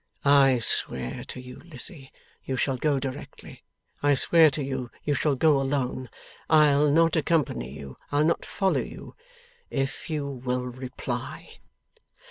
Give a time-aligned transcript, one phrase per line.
[0.25, 2.11] 'I swear to you, Lizzie,
[2.43, 3.61] you shall go directly.
[4.01, 6.09] I swear to you, you shall go alone.
[6.49, 9.15] I'll not accompany you, I'll not follow you,
[9.69, 11.59] if you will reply.